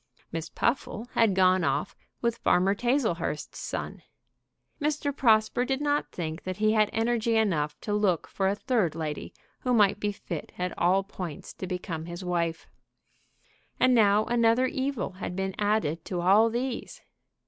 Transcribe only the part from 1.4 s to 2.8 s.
off with Farmer